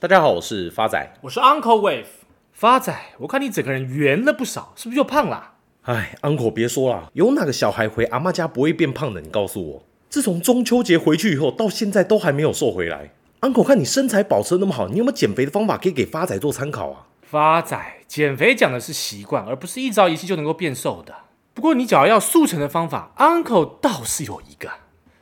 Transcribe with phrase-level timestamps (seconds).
[0.00, 2.06] 大家好，我是发仔，我是 Uncle Wave。
[2.54, 5.52] 发仔，我看你整个人圆了不少，是不是又胖了？
[5.82, 9.20] 哎，Uncle 别说了，有哪个小孩回阿妈家不会变胖的？
[9.20, 13.10] 你告诉我，自从中秋节回去以后，到现在都还没有瘦回来。
[13.42, 17.06] Uncle 看你身材保持得那么好，你有没有减肥的方法可以给发仔做参考啊？
[17.20, 17.78] 发仔，
[18.08, 21.14] 减肥讲的是习惯，而不是一朝一夕就能够变瘦的。
[21.52, 24.70] 不过你只要要速成的方法，Uncle 倒是有一个。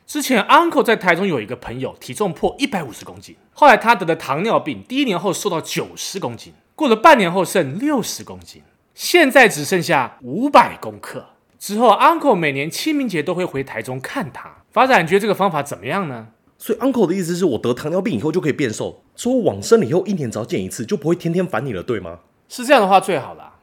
[0.09, 8.63] 之前 Uncle 在台中有一个朋友，体重破一百五十公斤，后来他得了糖尿病，第一年后瘦到九十公斤，过了半年后剩六十公斤，
[8.95, 11.23] 现在只剩下五百公克。
[11.59, 14.51] 之后 Uncle 每年清明节都会回台中看他。
[14.71, 16.29] 发展，你觉得这个方法怎么样呢？
[16.57, 22.17] 所以 Uncle 的意思是我得糖尿病以后就可以变瘦，之后往生了以后一年只要见一次，就不会天天烦你了，对吗？
[22.47, 23.59] 是这样的话最好啦。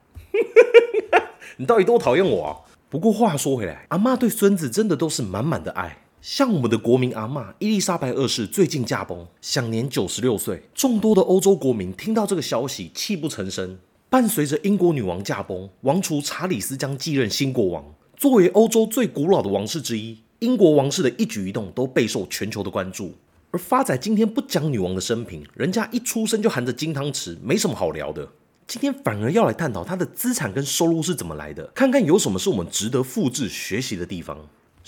[1.59, 2.51] 你到底多讨厌我啊？
[2.89, 6.05] 不过话说回来，阿妈对孙子真的都是满满的爱。
[6.29, 10.61] 像我们的国民阿嬷伊丽莎白二世最近驾崩，享年九十六岁。
[10.75, 13.79] 众多的欧洲国民听到这个消息，泣不成声。
[14.11, 17.85] 伴随着英国女王驾崩，王储查理斯将继任新国王。
[18.17, 23.15] 作为欧洲最古老的王室之一，英国王室的一举一动都备受全球的关注。
[23.53, 28.29] 而发仔今天不讲女王的生平，人家一出生就含着金汤匙，没什么好聊的。
[28.67, 34.37] 今天反而要来探讨她的资产跟收入是怎么来的，看看有什么是我们值得复制学习的地方。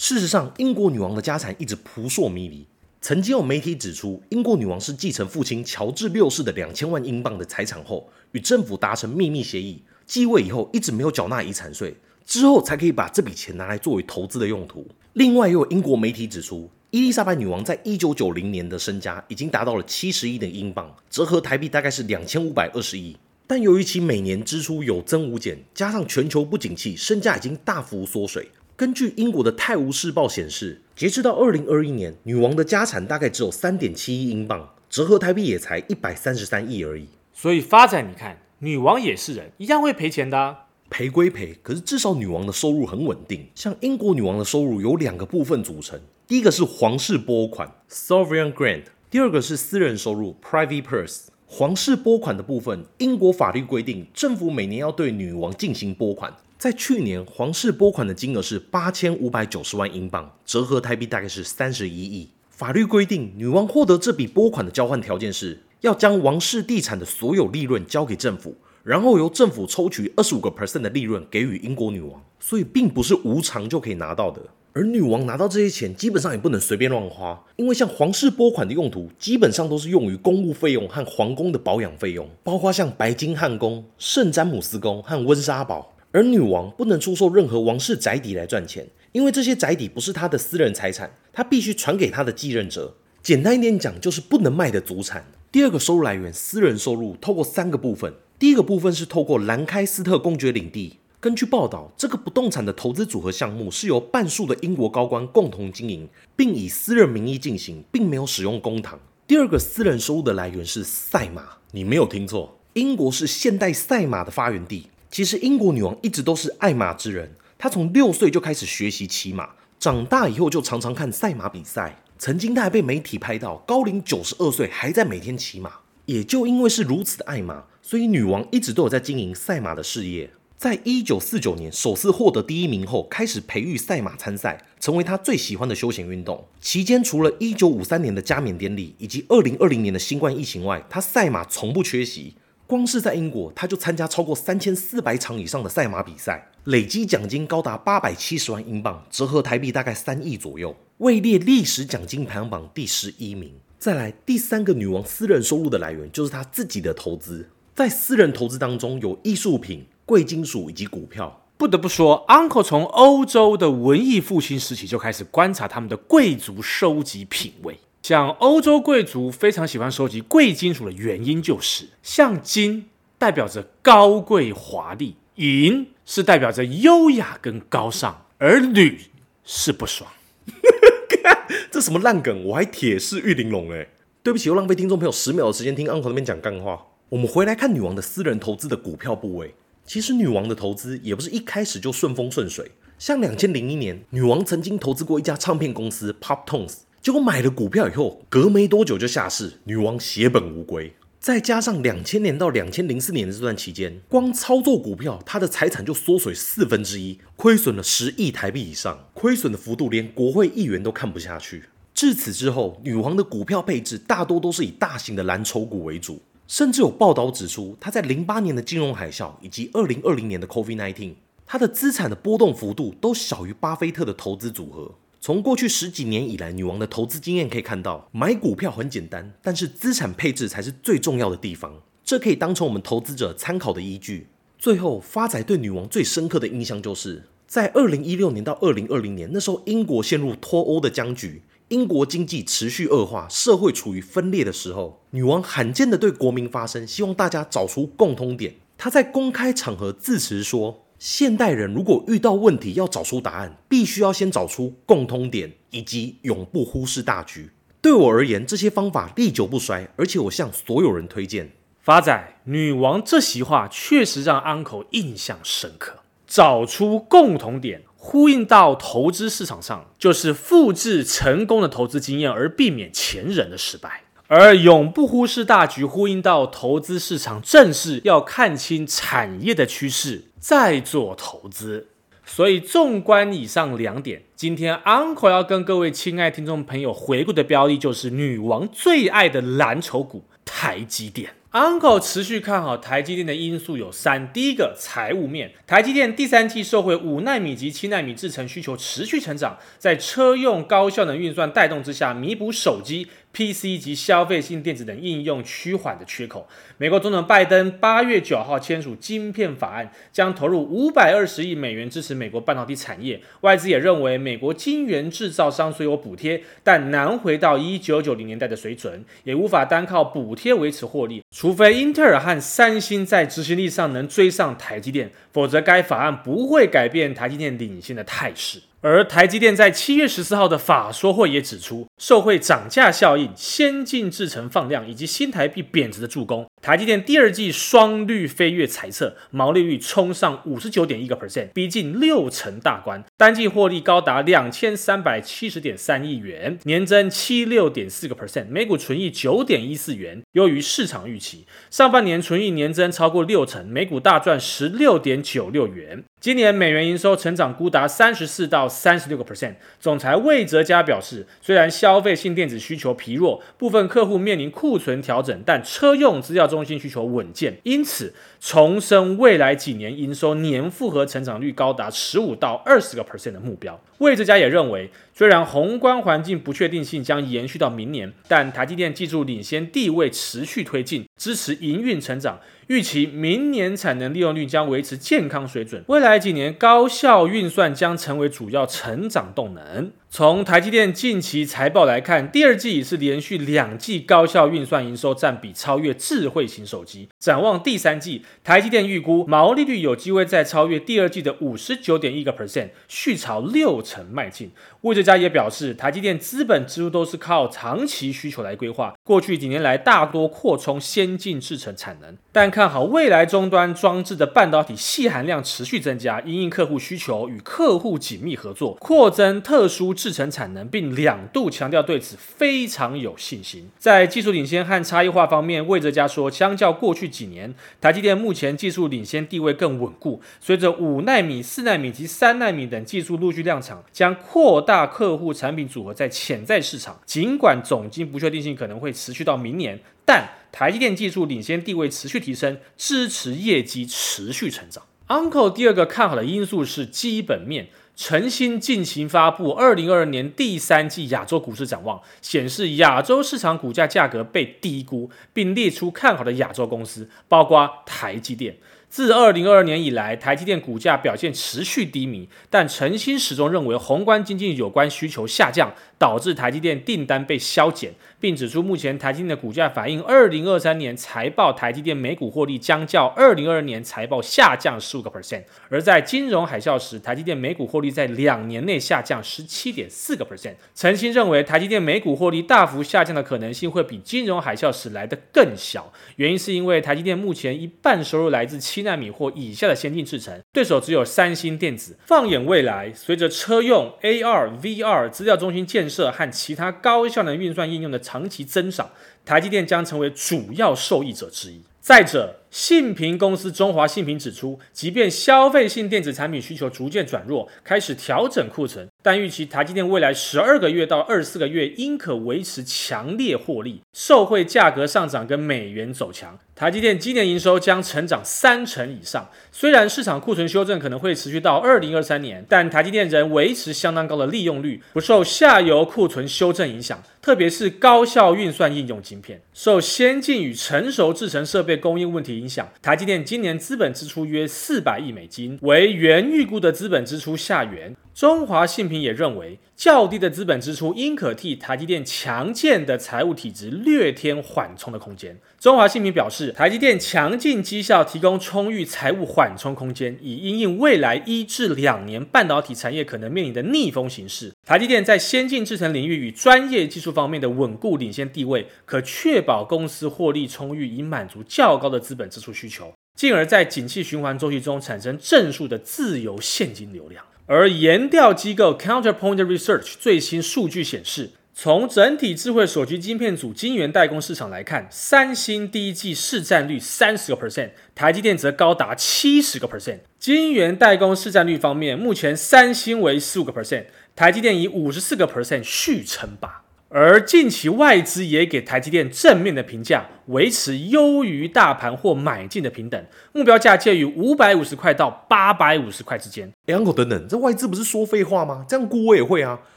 [0.00, 2.64] 事实上，英国女王的家产一直扑朔迷离。
[3.00, 14.86] 曾经有媒体指出，英国女王是继承父亲乔治六世的两千万英镑的财产后，与政府达成秘密协议，继位以后一直没有缴纳遗产税，之后才可以把这笔钱拿来作为投资的用途。
[15.14, 23.16] 另外，又有英国媒体指出，伊丽莎白女王在一九九零年的身家已经达到了七十亿的英镑，折合台币大概是两千五百二十亿。
[23.48, 28.48] 但由于其每年支出有增无减，加上全球不景气，身价已经大幅缩水。
[28.78, 37.08] 根据英国的《泰晤士报》显示，截至到二零二一年，女王的家产大概只有三点七亿英镑，折合台币也才一百三十三亿而已。
[37.32, 40.66] 所以发展，你看，女王也是人，一样会赔钱的啊。
[40.88, 43.48] 赔归赔，可是至少女王的收入很稳定。
[43.56, 45.98] 像英国女王的收入有两个部分组成，
[46.28, 51.22] 第一个是皇室拨款 （Sovereign Grant），第二个是私人收入 （Private Purse）。
[51.46, 56.32] 皇室拨款的部分，英国法律规定，政府每年要对女王进行拨款。
[56.58, 62.28] 在去年，皇室拨款的金额是八千五百九十万英镑，折合台币大概是三十一亿。
[62.50, 74.42] 法律规定，女王获得这笔拨款的交换条件是要将王室地产的所有利润交给政府，然后由政府抽取二十五个 percent 的利润给予英国女王，所以并不是无偿就可以拿到的。
[74.72, 85.94] 而女王拿到这些钱，基本上也不能随便乱花，因为像皇室拨款的用途，基本上都是用于公务费用和皇宫的保养费用，包括像白金汉宫、圣詹姆斯宫和温莎堡。
[86.10, 92.94] 而女王不能出售任何王室宅邸来赚钱，因为这些宅邸不是她的私人财产，她必须传给她的继任者。
[93.22, 95.26] 简单一点讲，就是不能卖的祖产。
[95.52, 98.14] 第二个收入来源，私人收入，透过三个部分。
[98.38, 100.98] 第一个部分是透过兰开斯特公爵领地。
[101.20, 108.94] 根据报道，这个不动产的投资组合项目是由半数的英国高官共同经营，并以私人名义进行，并没有使用公帑。
[109.26, 111.42] 第二个私人收入的来源是赛马，
[111.72, 114.86] 你没有听错，英国是现代赛马的发源地。
[115.10, 122.02] 其实英国女王一直都是爱马之人，她从六岁就开始学习骑马，长大以后就常常看赛马比赛。
[122.18, 125.72] 曾经她还被媒体拍到高龄九十二岁还在每天骑马。
[126.06, 130.30] 也就因为是如此的爱马，所以女王一直都有在经营赛马的事业。
[130.56, 136.48] 在一九四九年首次获得第一名后，开始培育赛马参赛，成为她最喜欢的休闲运动。
[136.60, 142.34] 期间除了一九五三年的加冕典礼以及二零二零年的新冠疫情外，她赛马从不缺席。
[142.68, 153.50] 光是在英国，他就参加超过三千四百场以上的赛马比赛，累积奖金高达八百七十万英镑，折合台币大概三亿左右，位列历史奖金排行榜第十一名。
[153.78, 161.46] 再来，第三个女王私人收入的来源就是她自己的投资，在私人投资当中有艺术品、贵金属以及股票。
[161.56, 167.80] 不得不说，Uncle 从欧洲的文艺复兴时期就开始观察他们的贵族收集品味。
[168.02, 179.02] 像欧洲贵族非常喜欢收集贵金属的原因，就是像金代表着高贵华丽，银是代表着优雅跟高尚，而铝
[179.44, 180.10] 是不爽。
[181.70, 182.44] 这什么烂梗？
[182.44, 183.88] 我还铁狮玉玲珑哎！
[184.22, 186.86] 对不起，又浪费听众朋友十秒的时间听 Uncle 那边讲干话。
[187.10, 189.54] 我们回来看女王的私人投资的股票部位。
[189.84, 192.70] 其实女王的投资也不是一开始就顺风顺水。
[192.98, 196.78] 像两千零一年，女王曾经投资过一家唱片公司 Pop-Tones。
[197.00, 200.92] 结果买了股票以后，隔没多久就下市，女王血本无归。
[201.20, 211.64] 再加上两千年到两千零四年的这段期间，光操作股票，她的财产就缩水四分之一，亏损了十亿台币以上，亏损的幅度连国会议员都看不下去。
[211.94, 221.14] 至此之后，女王的股票配置大多都是以大型的蓝筹股为主，甚至有报道指出，她在零八年的金融海啸以及二零二零年的 COVID-19，
[221.46, 224.94] 她的资产的波动幅度都小于巴菲特的投资组合。
[225.20, 231.82] 从过去十几年以来，女王的投资经验可以看到，买股票很简单，但是资产配置才是最重要的地方。
[232.04, 234.28] 这可以当成我们投资者参考的依据。
[234.58, 241.42] 最后，发仔对女王最深刻的印象就是在二零一六年到二零二零年，那时候英国陷入脱欧的僵局。
[241.68, 248.54] 英国经济持续恶化，社会处于分裂的时候，女王罕见的对国民发声，希望大家找出共通点。
[248.78, 257.50] 她在公开场合自持说：“现代人如果遇到问题要找出答案，必须要先找出共通点，以及永不忽视大局。”
[257.80, 261.52] 对我而言，这些方法历久不衰，而且我向所有人推荐。
[261.80, 266.00] 发仔，女王这席话确实让 Uncle 印象深刻。
[266.26, 267.82] 找出共同点。
[268.00, 273.88] 呼应到投资市场上，就是复制成功的投资经验，而避免前人的失败；
[274.28, 281.88] 而永不忽视大局，呼应到投资市场正是要看清产业的趋势，再做投资。
[282.24, 291.30] 所以，纵观以上两点，今天 Uncle 要跟各位亲爱听众朋友回顾的标的，就是女王最爱的蓝筹股——台积电。
[291.50, 303.08] Uncle 持续看好台积电的因素有三：第一个，财务面，台积电第三季受惠五纳米及七纳米制程需求持续成长，在车用高效能运算带动之下，弥补手机。
[303.30, 306.48] PC 及消费性电子等应用趋缓的缺口。
[306.78, 313.20] 美国总统拜登八月九号签署晶片法案，将投入五百二十亿美元支持美国半导体产业。
[313.42, 321.22] 外资也认为，美国晶圆制造商虽有补贴，但难回到一九九零年代的水准，也无法单靠补贴维持获利。
[321.34, 328.60] 除非英特尔和三星在执行力上能追上台积电，否则该法案不会改变台积电领先的态势。
[328.82, 351.44] 而台积电在七月十四号的法说会也指出，受惠涨价效应、先进制程放量以及新台币贬值的助攻，台积电第二季双率飞跃财测，毛利率冲上五十九点一个 percent，逼近六成大关，单季获利高达两千三百七十点三亿元，年增七六点四个 percent，每股纯益九点一四元，优于市场预期。
[351.68, 356.04] 上半年纯益年增超过六成，每股大赚十六点九六元。
[356.20, 359.54] 今年美元营收成长估达三十四到三十六个 percent。
[359.78, 373.80] 总裁魏哲嘉表示，虽然消费性电子需求疲弱，部分客户面临库存调整，但车用资料中心需求稳健，因此重申未来几年营收年复合成长率高达十五到二十个 percent 的目标。
[373.96, 382.38] 魏哲家也认为，虽然宏观环境不确定性将延续到明年，但台积电技术领先地位持续推进，支持营运成长。
[382.66, 389.90] 预期明年产能利用率将维持健康水准，未来几年高效运算将成为主要成长动能。
[390.10, 397.10] 从台积电近期财报来看，第二季已是连续两季高效运算营收占比超越智慧型手机。
[397.18, 404.50] 展望第三季，台积电预估毛利率有机会再超越第二季的五十九点一个 percent，续朝六成迈进。
[404.80, 419.94] 魏哲家也表示，台积电资本支出都是靠长期需求来规划，过去几年来大多扩充先进制程产能，但看好未来终端装置的半导体矽含量持续增加，因应客户需求与客户紧密合作，扩增特殊。
[419.98, 423.68] 制程产能，并两度强调对此非常有信心。
[423.76, 430.22] 在技术领先和差异化方面，魏哲家说，相较过去几年，台积电目前技术领先地位更稳固。
[430.40, 437.00] 随着五纳米、四纳米及三纳米等技术陆续量产，将扩大客户产品组合在潜在市场。
[437.04, 444.84] 尽管总经不确定性可能会持续到明年，但台积电技术领先地位持续提升，支持业绩持续成长。
[445.08, 447.68] Uncle 第二个看好的因素是基本面。
[447.98, 458.56] 晨星近期发布二零二二年第三季亚洲股市展望，显示亚洲市场股价价格被低估，并列出看好的亚洲公司，包括台积电。
[458.88, 480.54] 自二零二二年以来，台积电股价表现持续低迷，但陈星始终认为宏观经济有关需求下降，导致台积电订单被削减，并指出目前台积电的股价反映二零二三年财报，台积电每股获利将较二零二二年财报下降十五个 percent，而在金融海啸时，台积电每股获利在两年内下降十七点四个 percent。
[480.74, 491.96] 陈星认为台积电每股获利大幅下降的可能性会比金融海啸时来得更小，原因是因为台积电目前一半收入来自七七纳米或以下的先进制程，对手只有三星电子。
[492.06, 498.88] 放眼未来，随着车用、AR、VR、资料中心建设和其他高效能运算应用的长期增长，
[499.24, 501.60] 台积电将成为主要受益者之一。
[501.80, 516.38] 再者，信平公司中华信平指出，即便消费性电子产品需求逐渐转弱，开始调整库存，但预期台积电未来十二个月到二十四个月应可维持强烈获利，受惠价格上涨跟美元走强。
[516.58, 519.30] 台积电今年营收将成长三成以上。
[519.52, 527.00] 虽然市场库存修正可能会持续到二零二三年，但台积电仍维持相当高的利用率，不受下游库存修正影响。
[527.22, 537.94] 特别是高效运算应用晶片，受先进与成熟制程设备供应问题影响，台积电今年资本支出约四百亿美金，为原预估的资本支出下缘。
[538.14, 545.38] 中华信平也认为，较低的资本支出应可替台积电强健的财务体质略添缓冲的空间。
[545.60, 554.52] 中华信平表示，台积电强劲绩效提供充裕财务缓冲空间，以因应未来一至两年半导体产业可能面临的逆风形势。
[554.66, 567.24] 台积电在先进制程领域与专业技术方面的稳固领先地位，可确保公司获利充裕，以满足较高的资本支出需求，进而在景气循环周期中产生正数的自由现金流量。
[567.46, 579.98] 而研调机构 Counterpoint Research 最新数据显示，从整体智慧手机晶片组晶圆代工市场来看，三星第一季市占率三十个 percent，台积电则高达七十个 percent。
[580.20, 586.62] 晶圆代工市占率方面，目前三星为十五个 percent，台积电以五十四个 percent 续称霸。
[586.90, 596.50] 而近期外资也给台积电正面的评价，维持优于大盘或买进的平等，目标价介于五百五十块到八百五十块之间。
[596.66, 598.64] 哎，Uncle 等等，这外资不是说废话吗？
[598.66, 599.60] 这样估我也会啊。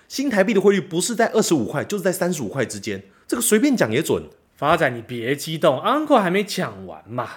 [0.07, 4.23] 新台币的汇率不是在二十五块，就是在三十五块之间，这个随便讲也准。
[4.55, 7.29] 发仔，你别激动，Uncle 还没讲完嘛。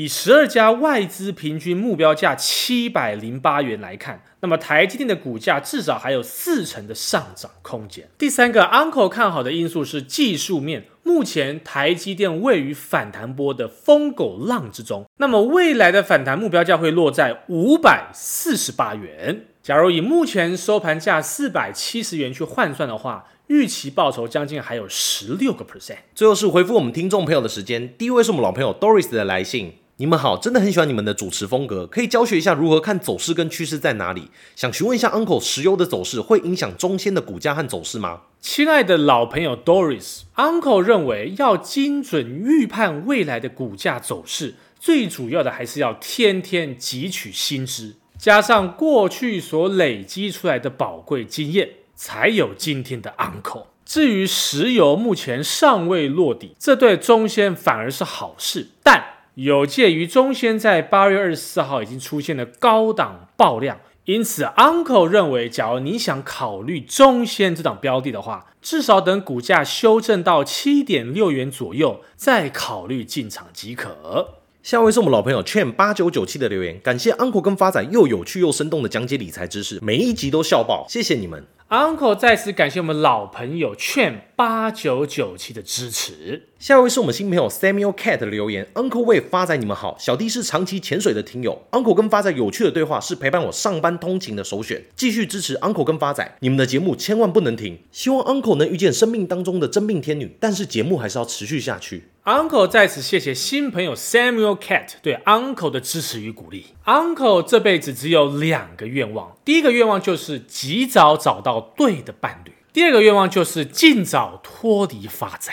[0.00, 8.08] 以十二家外资平均目标价七百零八元来看，那么台积电的股价至少还有四成的上涨空间。
[8.16, 19.44] 第三个 Uncle 看好的因素是技术面，目前台积电位于反弹波的疯狗浪之中，那么未来的反弹目标价会落在五百四十八元。
[19.62, 25.98] 假如以目前收盘价四百七十元去换算的话，预期报酬将近还有十六个 percent。
[26.14, 29.74] 最后是回复我们听众朋友的时间，第一位是我们老朋友 Doris 的来信。
[30.00, 34.30] 你们好，真的很喜欢你们的主持风格，可以教学一下如何看走势跟趋势在哪里？
[34.56, 38.22] 想询问一下 Uncle，石油的走势会影响中仙的股价和走势吗？
[38.40, 53.66] 亲爱的老朋友 Doris，Uncle 认为要精准预判未来的股价走势，最主要的还是要天天汲取新知，加上过去所累积出来的宝贵经验，才有今天的 Uncle。
[53.84, 59.19] 至于石油目前尚未落底，这对中仙反而是好事，但。
[59.34, 74.39] 有鉴于中仙在八月二十四号已经出现了高档爆量，因此 Uncle 认为，假如你想考虑中仙这档标的的话，至少等股价修正到七点六元左右再考虑进场即可。
[74.62, 81.42] 下位是我们老朋友 Chen 八九九七的留言，感谢 Uncle 跟发仔又有趣又生动的讲解理财知识，每一集都笑爆，谢谢你们。
[81.70, 86.48] Uncle 再次感谢我们老朋友 Chen 八九九七的支持。
[86.58, 102.02] 下一位是我们新朋友 Samuel Cat 的留言，Uncle 为发仔你们好，小弟是长期潜水的听友，Uncle 跟发仔有趣的对话是陪伴我上班通勤的首选，继续支持 Uncle 跟发仔，你们的节目千万不能停，希望 Uncle 能遇见生命当中的真命天女，但是节目还是要持续下去。
[102.30, 106.66] Uncle 在此谢谢新朋友 Samuel Cat 对 Uncle 的支持与鼓励。
[106.84, 115.52] Uncle 这辈子只有两个愿望，第一个愿望就是及早找到对的伴侣，第二个愿望就是尽早脱离发仔。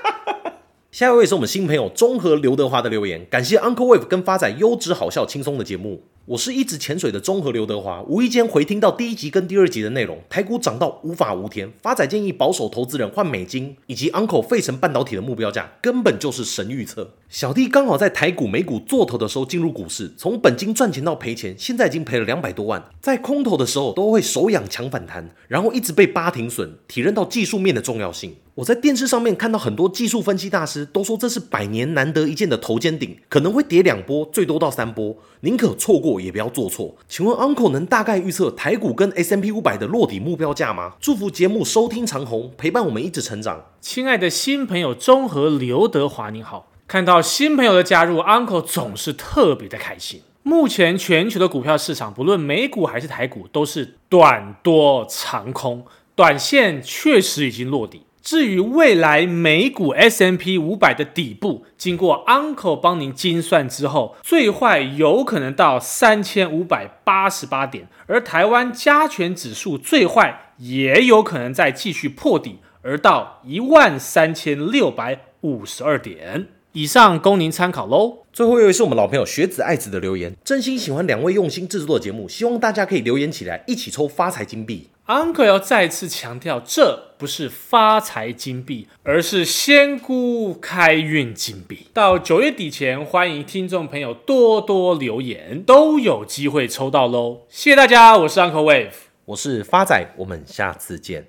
[0.92, 6.02] 下一位是我们新朋友中和刘德华的留言，感谢 Uncle Wave 跟发仔优质好笑轻松的节目。
[6.28, 17.14] 我是一直潜水的中和刘德华，无意间回听到第一集跟第二集的内容，台股涨到无法无天，发仔建议保守投资人换美金，以及 Uncle 费城半导体的目标价根本就是神预测。
[17.30, 22.84] 小弟刚好在台股美股做头的时候进入股市，从本金赚钱到赔钱，现在已经赔了两百多万。
[23.00, 28.36] 在空头的时候都会手痒抢反弹，然后一直被扒停损，体认到技术面的重要性。
[28.56, 36.96] 我在电视上面看到很多技术分析大师都说这是百年难得一见的头肩顶，可能会跌两波，最多到三波，宁可错过也不要做错。
[37.08, 40.94] 请问 Uncle 能大概预测台股跟 S M P 五百的落底目标价吗？
[41.00, 43.64] 祝福节目收听长虹，陪伴我们一直成长。
[43.80, 50.22] 亲爱的新朋友中和刘德华您好，看到新朋友的加入，Uncle 总是特别的开心。
[50.42, 58.02] 目前全球的股票市场，不论美股还是台股，都是短多长空，短线确实已经落底。
[58.28, 76.48] 至于未来美股 S M P 五百的底部，经过 Uncle 帮您精算之后，最坏有可能到三千五百八十八点，而台湾加权指数最坏也有可能再继续破底，而到一万三千六百五十二点。
[76.72, 78.18] 以上供您参考喽。
[78.30, 84.90] 最后一位是我们老朋友学子爱子的留言，真心喜欢两位用心制作的节目，希望大家可以留言起来，一起抽发财金币。
[85.08, 91.86] Uncle 要再次强调，这不是发财金币，而是仙姑开运金币。
[91.94, 97.46] 到九月底前，欢迎听众朋友多多留言，都有机会抽到喽！
[97.48, 98.90] 谢谢大家，我是 Uncle Wave，
[99.24, 101.24] 我是发仔，我们下次见。